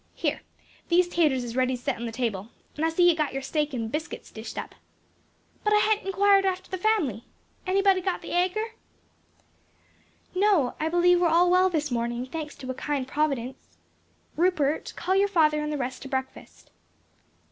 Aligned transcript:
"Here 0.15 0.41
these 0.89 1.07
taters 1.07 1.43
is 1.43 1.55
ready 1.55 1.77
to 1.77 1.81
set 1.83 1.95
on 1.97 2.07
the 2.07 2.11
table, 2.11 2.49
and 2.75 2.83
I 2.83 2.89
see 2.89 3.07
you've 3.07 3.19
got 3.19 3.33
your 3.33 3.43
steak 3.43 3.71
and 3.71 3.91
biscuits 3.91 4.31
dished 4.31 4.57
up. 4.57 4.73
But 5.63 5.73
I 5.75 5.79
hain't 5.79 6.07
inquired 6.07 6.43
after 6.43 6.71
the 6.71 6.79
fam'ly. 6.79 7.25
Anybody 7.67 8.01
got 8.01 8.23
the 8.23 8.33
agur?" 8.33 8.71
"No, 10.33 10.73
I 10.79 10.89
believe 10.89 11.19
we 11.19 11.27
are 11.27 11.29
all 11.29 11.51
well 11.51 11.69
this 11.69 11.91
morning 11.91 12.25
thanks 12.25 12.55
to 12.55 12.71
a 12.71 12.73
kind 12.73 13.07
Providence. 13.07 13.77
Rupert, 14.35 14.91
call 14.95 15.15
your 15.15 15.27
father 15.27 15.61
and 15.61 15.71
the 15.71 15.77
rest 15.77 16.01
to 16.01 16.07
breakfast." 16.07 16.71